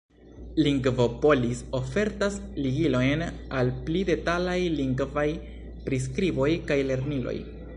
[0.67, 3.25] Lingvopolis ofertas ligilojn
[3.59, 5.27] al pli detalaj lingvaj
[5.87, 7.37] priskriboj kaj lerniloj.